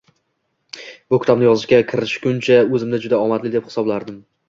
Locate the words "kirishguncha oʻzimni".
1.93-3.05